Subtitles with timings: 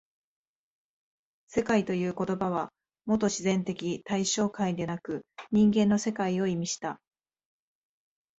[1.53, 2.73] 「世界」という言葉は
[3.05, 6.99] もと自然的対象界でなく人間の世界を意味した。